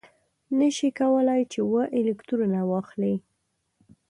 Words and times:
نه 0.59 0.69
شي 0.75 0.89
کولای 0.99 1.41
چې 1.51 1.59
اوه 1.67 1.83
الکترونه 1.99 2.59
واخلي. 2.71 3.15